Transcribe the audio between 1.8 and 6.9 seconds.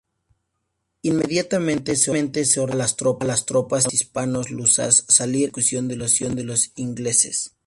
se ordenó a las tropas hispano-lusas salir en persecución de los